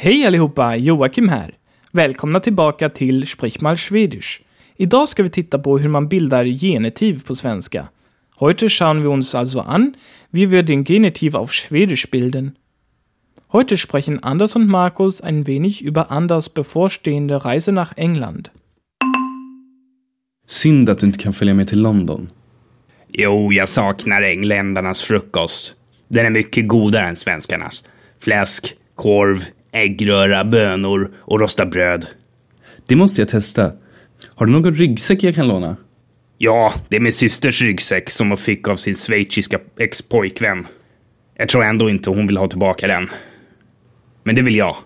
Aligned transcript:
Hej 0.00 0.26
allihopa, 0.26 0.76
Joakim 0.76 1.28
här. 1.28 1.54
Välkomna 1.92 2.40
tillbaka 2.40 2.88
till 2.88 3.26
Sprich 3.26 3.60
mal 3.60 3.76
Schwedisch. 3.76 4.42
Idag 4.76 5.08
ska 5.08 5.22
vi 5.22 5.30
titta 5.30 5.58
på 5.58 5.78
hur 5.78 5.88
man 5.88 6.08
bildar 6.08 6.44
genitiv 6.44 7.22
på 7.26 7.34
svenska. 7.34 7.88
Heute 8.40 8.68
schauen 8.68 9.02
wir 9.02 9.10
uns 9.10 9.34
also 9.34 9.60
an, 9.60 9.94
wie 10.30 10.46
wir 10.46 10.62
den 10.62 10.84
Genitiv 10.84 11.34
auf 11.34 11.52
Schwedisch 11.52 12.10
bilden. 12.10 12.52
Heute 13.52 13.76
sprechen 13.76 14.22
Anders 14.22 14.56
und 14.56 14.68
Markus 14.68 15.20
ein 15.20 15.46
wenig 15.46 15.82
über 15.82 16.10
Anders 16.10 16.54
bevorstehende 16.54 17.44
Reise 17.44 17.72
nach 17.72 17.92
England. 17.96 18.50
Synd 20.46 20.90
att 20.90 20.98
du 20.98 21.06
inte 21.06 21.18
kan 21.18 21.32
följa 21.32 21.54
med 21.54 21.68
till 21.68 21.82
London. 21.82 22.28
Jo, 23.08 23.52
jag 23.52 23.68
saknar 23.68 24.22
engländarnas 24.22 25.02
frukost. 25.02 25.74
Den 26.08 26.26
är 26.26 26.30
mycket 26.30 26.68
godare 26.68 27.08
än 27.08 27.16
svenskarnas. 27.16 27.84
Fläsk, 28.20 28.76
korv, 28.94 29.44
äggröra, 29.78 30.44
bönor 30.44 31.12
och 31.18 31.40
rostat 31.40 31.70
bröd. 31.70 32.06
Det 32.86 32.96
måste 32.96 33.20
jag 33.20 33.28
testa. 33.28 33.72
Har 34.34 34.46
du 34.46 34.52
någon 34.52 34.74
ryggsäck 34.74 35.22
jag 35.22 35.34
kan 35.34 35.48
låna? 35.48 35.76
Ja, 36.38 36.74
det 36.88 36.96
är 36.96 37.00
min 37.00 37.12
systers 37.12 37.62
ryggsäck 37.62 38.10
som 38.10 38.28
hon 38.28 38.36
fick 38.36 38.68
av 38.68 38.76
sin 38.76 38.94
schweiziska 38.94 39.58
ex-pojkvän. 39.78 40.66
Jag 41.36 41.48
tror 41.48 41.64
ändå 41.64 41.90
inte 41.90 42.10
hon 42.10 42.26
vill 42.26 42.36
ha 42.36 42.48
tillbaka 42.48 42.86
den. 42.86 43.08
Men 44.24 44.34
det 44.34 44.42
vill 44.42 44.56
jag. 44.56 44.76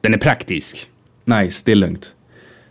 Den 0.00 0.14
är 0.14 0.18
praktisk. 0.18 0.90
Nice, 1.24 1.62
det 1.64 1.72
är 1.72 1.76
lugnt. 1.76 2.14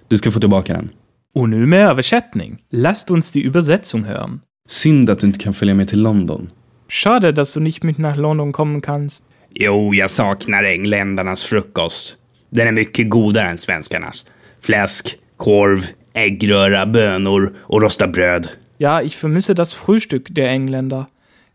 Du 0.07 0.17
ska 0.17 0.31
få 0.31 0.39
tillbaka 0.39 0.73
den. 0.73 0.89
Und 1.35 1.49
nu 1.49 1.66
med 1.66 1.88
översättning. 1.88 2.57
Lasst 2.71 3.11
uns 3.11 3.31
die 3.31 3.44
Übersetzung 3.44 4.03
hören. 4.03 4.41
Synd 4.69 5.09
att 5.09 5.19
du 5.19 5.27
inte 5.27 5.39
kan 5.39 5.53
följa 5.53 5.75
med 5.75 5.89
till 5.89 6.02
London. 6.02 6.49
Schade, 6.89 7.31
dass 7.31 7.53
du 7.53 7.59
nicht 7.59 7.83
mit 7.83 7.97
nach 7.97 8.17
London 8.17 8.53
kommen 8.53 8.81
kannst. 8.81 9.25
Jo, 9.59 9.94
jag 9.94 10.09
saknar 10.09 10.64
engländarnas 10.64 11.44
frukost. 11.44 12.18
Den 12.50 12.68
är 12.68 12.72
mycket 12.72 13.09
godare 13.09 13.50
än 13.50 13.58
svenskarnas. 13.58 14.26
Fläsk, 14.62 15.18
korv, 15.38 15.88
äggröra, 16.14 16.86
bönor 16.86 17.53
och 17.58 17.81
rostat 17.81 18.12
bröd. 18.12 18.50
Ja, 18.78 19.02
ich 19.02 19.23
vermisse 19.23 19.53
das 19.53 19.73
Frühstück 19.73 20.36
der 20.36 20.50
Engländer. 20.50 21.06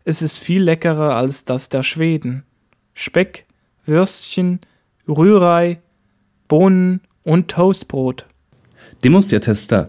Es 0.05 0.21
ist 0.21 0.37
viel 0.37 0.63
leckerer 0.63 1.15
als 1.15 1.43
das 1.43 1.69
der 1.69 1.83
Schweden. 1.83 2.43
Speck, 2.95 3.45
Würstchen, 3.85 4.59
Rührei, 5.07 5.77
Bohnen 6.47 6.99
und 7.23 7.47
Toastbrot. 7.47 8.25
Det 9.01 9.09
måste 9.09 9.35
jag 9.35 9.43
testa. 9.43 9.85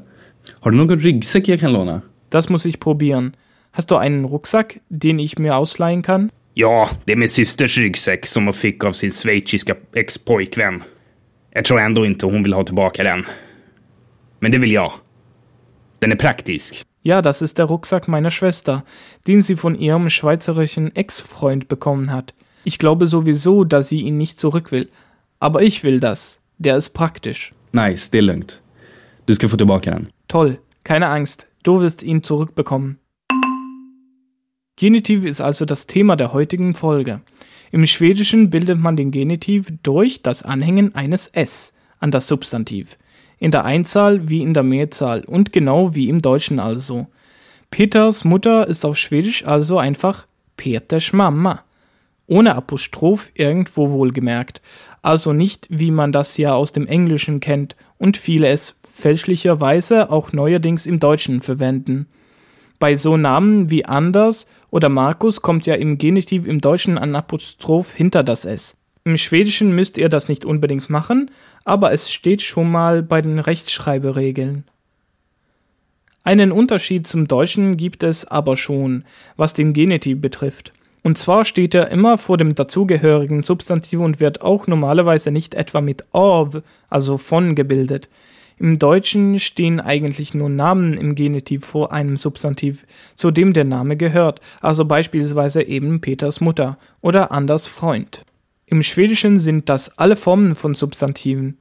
Har 0.61 0.71
du 0.71 0.77
någon 0.77 0.99
ryggsäck 0.99 1.49
jag 1.49 1.61
kan 1.61 1.73
låna? 1.73 2.03
Das 2.29 2.49
muss 2.49 2.67
ich 2.67 2.81
probieren. 2.81 3.37
Hast 3.71 3.91
du 3.91 3.97
einen 3.97 4.25
Rucksack, 4.25 4.81
den 4.89 5.19
ich 5.19 5.39
mir 5.39 5.57
ausleihen 5.57 6.03
kann? 6.03 6.31
Ja, 6.55 6.91
det 7.05 7.13
är 7.13 7.17
min 7.17 7.29
systers 7.29 7.79
ryggsäck 7.79 8.27
som 8.27 8.45
hon 8.45 8.55
fick 8.55 8.85
av 8.85 8.93
sin 8.93 9.11
schweiziska 9.11 9.77
ex-pojkvän. 9.95 10.83
Jag 11.51 11.65
tror 11.65 11.81
ändå 11.81 12.07
inte 12.07 12.27
hon 12.27 12.43
vill 12.43 12.53
ha 12.53 12.65
tillbaka 12.65 13.03
den. 13.03 13.25
Men 14.41 14.53
det 14.53 14.59
vill 14.59 14.73
jag. 14.73 14.93
Den 15.99 16.13
är 16.13 16.17
praktisk. 16.17 16.85
Ja, 17.03 17.23
das 17.23 17.43
ist 17.43 17.59
der 17.59 17.67
Rucksack 17.67 18.07
meiner 18.07 18.31
Schwester, 18.31 18.83
den 19.27 19.43
sie 19.43 19.57
von 19.57 19.75
ihrem 19.75 20.11
schweizerischen 20.11 20.93
Ex-Freund 20.95 21.69
bekommen 21.69 22.13
hat. 22.13 22.35
Ich 22.65 22.79
glaube 22.79 23.07
sowieso, 23.07 23.65
dass 23.65 23.89
sie 23.89 24.01
ihn 24.01 24.19
nicht 24.19 24.39
zurück 24.39 24.73
will. 24.73 24.89
Aber 25.39 25.63
ich 25.63 25.83
will 25.83 26.01
das. 26.01 26.41
Der 26.59 26.77
ist 26.77 26.91
praktisch. 26.91 27.53
Nice, 27.73 28.11
det 28.11 28.19
är 28.19 28.23
lugnt. 28.23 28.63
Du 29.27 29.35
ska 29.35 29.49
få 29.49 29.57
tillbaka 29.57 29.91
den. 29.91 30.07
Toll, 30.29 30.59
keine 30.85 31.07
Angst, 31.07 31.47
du 31.63 31.81
wirst 31.81 32.03
ihn 32.03 32.23
zurückbekommen. 32.23 32.99
Genitiv 34.77 35.25
ist 35.25 35.41
also 35.41 35.65
das 35.65 35.87
Thema 35.87 36.17
der 36.17 36.33
heutigen 36.33 36.75
Folge. 36.75 37.21
Im 37.73 37.87
Schwedischen 37.87 38.51
bildet 38.51 38.79
man 38.79 38.97
den 38.97 39.11
Genitiv 39.11 39.73
durch 39.83 40.23
das 40.23 40.43
Anhängen 40.43 40.95
eines 40.95 41.29
S 41.29 41.75
an 42.01 42.11
das 42.11 42.27
Substantiv. 42.27 42.97
In 43.39 43.51
der 43.51 43.65
Einzahl 43.65 44.29
wie 44.29 44.41
in 44.41 44.55
der 44.55 44.63
Mehrzahl 44.63 45.25
und 45.25 45.53
genau 45.53 45.95
wie 45.95 46.09
im 46.09 46.21
Deutschen 46.21 46.59
also. 46.59 47.07
Peters 47.71 48.25
Mutter 48.25 48.67
ist 48.67 48.85
auf 48.85 48.97
Schwedisch 48.97 49.47
also 49.47 49.79
einfach 49.79 50.27
Peters 50.57 51.13
Mama. 51.13 51.65
Ohne 52.27 52.55
Apostroph 52.55 53.31
irgendwo 53.35 53.91
wohlgemerkt. 53.91 54.63
Also 55.03 55.33
nicht, 55.33 55.67
wie 55.71 55.91
man 55.91 56.13
das 56.13 56.37
ja 56.37 56.55
aus 56.55 56.73
dem 56.73 56.87
Englischen 56.87 57.41
kennt 57.41 57.77
und 57.99 58.17
viele 58.17 58.49
es 58.49 58.77
fälschlicherweise 58.89 60.11
auch 60.11 60.33
neuerdings 60.33 60.87
im 60.87 60.99
Deutschen 61.01 61.43
verwenden. 61.43 62.07
Bei 62.83 62.97
so 62.97 63.17
Namen 63.17 63.71
wie 63.71 63.85
Anders 63.85 64.49
oder 64.73 64.89
Markus 64.89 65.41
kommt 65.41 65.67
ja 65.67 65.77
im 65.77 65.99
Genitiv 65.99 66.49
im 66.49 66.61
Deutschen 66.61 66.99
ein 66.99 67.15
Apostroph 67.15 67.95
hinter 67.95 68.25
das 68.25 68.45
S. 68.45 68.77
Im 69.05 69.17
Schwedischen 69.19 69.73
müsst 69.73 69.99
ihr 69.99 70.09
das 70.09 70.29
nicht 70.29 70.45
unbedingt 70.45 70.91
machen, 70.91 71.31
aber 71.65 71.93
es 71.93 72.11
steht 72.11 72.43
schon 72.43 72.69
mal 72.69 73.05
bei 73.05 73.23
den 73.23 73.39
Rechtschreiberegeln. 73.39 74.65
Einen 76.25 76.51
Unterschied 76.51 77.07
zum 77.07 77.29
Deutschen 77.29 77.77
gibt 77.77 78.03
es 78.03 78.25
aber 78.25 78.57
schon, 78.57 79.05
was 79.37 79.55
den 79.55 79.75
Genitiv 79.75 80.21
betrifft. 80.21 80.73
Und 81.05 81.17
zwar 81.19 81.45
steht 81.45 81.77
er 81.77 81.89
immer 81.89 82.19
vor 82.19 82.37
dem 82.37 82.57
dazugehörigen 82.57 83.45
Substantiv 83.45 84.01
und 84.01 84.19
wird 84.19 84.43
auch 84.43 84.67
normalerweise 84.67 85.31
nicht 85.31 85.55
etwa 85.55 85.81
mit 85.81 86.05
of, 86.13 86.61
also 86.91 87.17
von, 87.17 87.55
gebildet. 87.55 88.09
Im 88.63 88.79
Deutschen 88.79 89.41
stehen 89.41 89.81
eigentlich 89.81 90.35
nur 90.35 90.49
Namen 90.49 90.95
im 90.95 91.17
Genitiv 91.17 91.67
vor 91.67 91.91
einem 91.91 92.17
Substantiv, 92.17 92.87
zu 93.17 93.33
dem 93.33 93.55
der 93.55 93.65
Name 93.65 93.97
gehört, 93.97 94.41
also 94.61 94.85
beispielsweise 94.85 95.65
eben 95.65 96.01
Peters 96.01 96.41
Mutter 96.41 96.79
oder 97.01 97.33
Anders 97.33 97.67
Freund. 97.67 98.25
Im 98.67 98.85
Schwedischen 98.85 99.41
sind 99.41 99.69
das 99.69 99.99
alle 99.99 100.15
Formen 100.15 100.55
von 100.55 100.75
Substantiven. 100.77 101.59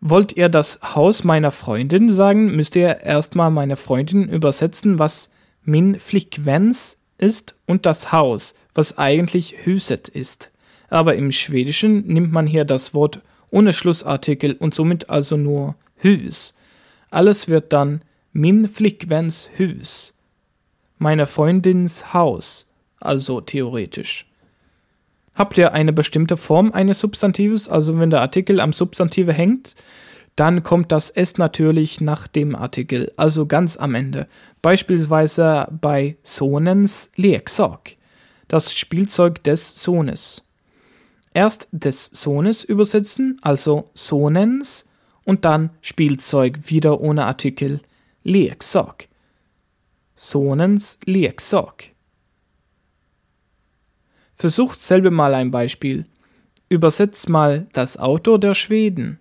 Wollt 0.00 0.36
ihr 0.36 0.48
das 0.48 0.80
Haus 0.96 1.22
meiner 1.22 1.52
Freundin 1.52 2.10
sagen, 2.10 2.56
müsst 2.56 2.74
ihr 2.74 3.02
erstmal 3.02 3.52
meine 3.52 3.76
Freundin 3.76 4.28
übersetzen, 4.28 4.98
was 4.98 5.30
min 5.62 5.94
flickväns 5.94 6.98
ist 7.18 7.54
und 7.66 7.86
das 7.86 8.10
Haus, 8.10 8.56
was 8.74 8.98
eigentlich 8.98 9.58
Huset 9.64 10.08
ist. 10.08 10.50
Aber 10.90 11.14
im 11.14 11.30
Schwedischen 11.30 12.04
nimmt 12.08 12.32
man 12.32 12.48
hier 12.48 12.64
das 12.64 12.94
Wort 12.94 13.20
ohne 13.50 13.72
Schlussartikel 13.72 14.54
und 14.54 14.74
somit 14.74 15.08
also 15.08 15.36
nur 15.36 15.76
Hus. 16.02 16.54
Alles 17.10 17.48
wird 17.48 17.72
dann 17.72 18.02
min 18.32 18.68
flickväns 18.68 19.50
Hus. 19.58 20.14
Meine 20.98 21.26
Freundins 21.26 22.14
Haus, 22.14 22.70
also 23.00 23.40
theoretisch. 23.40 24.26
Habt 25.34 25.56
ihr 25.58 25.72
eine 25.72 25.92
bestimmte 25.92 26.36
Form 26.36 26.72
eines 26.72 27.00
Substantives, 27.00 27.68
also 27.68 27.98
wenn 27.98 28.10
der 28.10 28.20
Artikel 28.20 28.60
am 28.60 28.72
Substantive 28.72 29.32
hängt, 29.32 29.74
dann 30.36 30.62
kommt 30.62 30.92
das 30.92 31.10
S 31.10 31.36
natürlich 31.38 32.00
nach 32.00 32.26
dem 32.26 32.54
Artikel, 32.54 33.12
also 33.16 33.46
ganz 33.46 33.76
am 33.76 33.94
Ende. 33.94 34.26
Beispielsweise 34.62 35.68
bei 35.80 36.16
Sonens 36.22 37.10
Leksak, 37.16 37.96
das 38.48 38.74
Spielzeug 38.74 39.42
des 39.44 39.82
Sohnes. 39.82 40.42
Erst 41.34 41.68
des 41.72 42.06
Sohnes 42.06 42.64
übersetzen, 42.64 43.38
also 43.42 43.84
Sonens, 43.94 44.86
und 45.24 45.44
dann 45.44 45.70
Spielzeug 45.80 46.70
wieder 46.70 47.00
ohne 47.00 47.26
Artikel, 47.26 47.80
Leksak. 48.24 49.08
Sonens 50.14 50.98
Leksak. 51.04 51.92
Versucht 54.36 54.80
selber 54.80 55.10
mal 55.10 55.34
ein 55.34 55.50
Beispiel. 55.50 56.06
Übersetzt 56.68 57.28
mal 57.28 57.66
das 57.72 57.96
Auto 57.96 58.38
der 58.38 58.54
Schweden. 58.54 59.18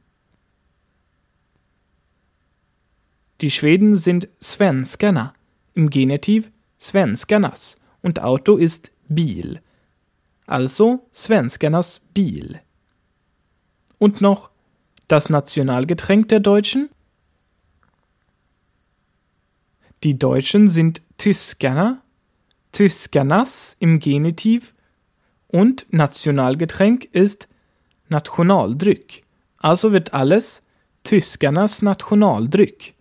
Die 3.41 3.49
Schweden 3.49 3.95
sind 3.95 4.29
svenskarna, 4.41 5.33
im 5.73 5.89
Genitiv 5.89 6.51
svenskarnas 6.79 7.75
und 8.03 8.21
Auto 8.21 8.57
ist 8.57 8.91
bil. 9.07 9.61
Also 10.45 11.07
svenskarnas 11.11 12.01
bil. 12.13 12.61
Und 13.97 14.21
noch 14.21 14.50
das 15.11 15.29
Nationalgetränk 15.29 16.29
der 16.29 16.39
Deutschen? 16.39 16.89
Die 20.03 20.17
Deutschen 20.17 20.69
sind 20.69 21.01
Tyskarna, 21.17 22.01
Tyskarnas 22.71 23.75
im 23.79 23.99
Genitiv 23.99 24.73
und 25.47 25.85
Nationalgetränk 25.91 27.05
ist 27.05 27.49
Nationaldryck. 28.07 29.21
Also 29.57 29.91
wird 29.91 30.13
alles 30.13 30.65
Tyskarnas 31.03 31.81
Nationaldryck. 31.81 32.93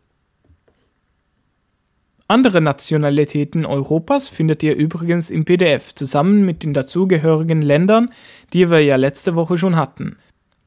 Andere 2.26 2.60
Nationalitäten 2.60 3.64
Europas 3.64 4.28
findet 4.28 4.62
ihr 4.62 4.76
übrigens 4.76 5.30
im 5.30 5.44
PDF 5.44 5.94
zusammen 5.94 6.44
mit 6.44 6.62
den 6.62 6.74
dazugehörigen 6.74 7.62
Ländern, 7.62 8.10
die 8.52 8.70
wir 8.70 8.80
ja 8.80 8.96
letzte 8.96 9.34
Woche 9.34 9.58
schon 9.58 9.76
hatten. 9.76 10.16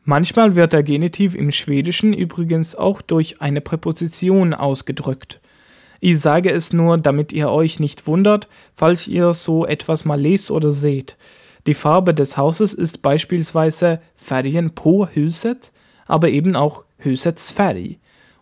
Manchmal 0.05 0.55
wird 0.55 0.73
der 0.73 0.83
Genitiv 0.83 1.33
im 1.33 1.51
Schwedischen 1.51 2.13
übrigens 2.13 2.75
auch 2.75 3.01
durch 3.01 3.41
eine 3.41 3.61
Präposition 3.61 4.53
ausgedrückt. 4.53 5.39
Ich 6.01 6.19
sage 6.19 6.51
es 6.51 6.73
nur, 6.73 6.97
damit 6.97 7.31
ihr 7.31 7.49
euch 7.49 7.79
nicht 7.79 8.05
wundert, 8.05 8.49
falls 8.75 9.07
ihr 9.07 9.33
so 9.33 9.65
etwas 9.65 10.03
mal 10.03 10.19
lest 10.19 10.51
oder 10.51 10.73
seht. 10.73 11.15
Die 11.65 11.73
Farbe 11.73 12.13
des 12.13 12.35
Hauses 12.35 12.73
ist 12.73 13.01
beispielsweise 13.01 14.01
Färgen 14.17 14.71
på 14.71 15.07
huset, 15.15 15.71
aber 16.05 16.27
eben 16.27 16.57
auch 16.57 16.83
husets 17.01 17.51
Färg. 17.51 17.95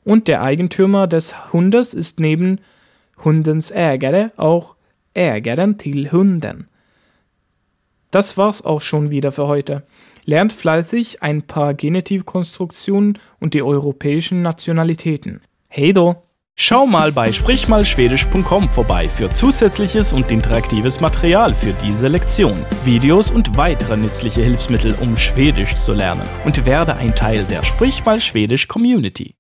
Und 0.04 0.28
der 0.28 0.42
Eigentümer 0.42 1.06
des 1.06 1.54
Hundes 1.54 1.94
ist 1.94 2.20
neben 2.20 2.60
Hundens 3.24 3.70
Ägare 3.70 4.32
auch 4.38 4.76
Ägaren 5.14 5.78
till 5.78 6.12
Hunden. 6.12 6.71
Das 8.12 8.38
war's 8.38 8.64
auch 8.64 8.82
schon 8.82 9.10
wieder 9.10 9.32
für 9.32 9.48
heute. 9.48 9.84
Lernt 10.26 10.54
fleißig 10.54 11.24
ein 11.24 11.42
paar 11.42 11.74
Genitivkonstruktionen 11.74 13.18
und 13.40 13.54
die 13.54 13.64
europäischen 13.64 14.42
Nationalitäten. 14.42 15.42
Hey 15.68 15.94
do! 15.94 16.18
Schau 16.56 16.86
mal 16.86 17.12
bei 17.12 17.32
sprichmalschwedisch.com 17.32 18.70
vorbei 18.70 19.10
für 19.10 19.32
zusätzliches 19.32 20.14
und 20.14 20.32
interaktives 20.32 21.00
Material 21.00 21.56
für 21.56 21.74
diese 21.82 22.08
Lektion, 22.08 22.66
Videos 22.84 23.32
und 23.32 23.58
weitere 23.58 23.98
nützliche 23.98 24.44
Hilfsmittel, 24.44 24.94
um 25.00 25.18
Schwedisch 25.18 25.76
zu 25.76 25.94
lernen 25.94 26.28
und 26.46 26.66
werde 26.66 26.96
ein 26.98 27.16
Teil 27.16 27.46
der 27.46 27.64
Sprich 27.64 28.06
mal 28.06 28.20
Schwedisch 28.20 28.68
Community. 28.68 29.36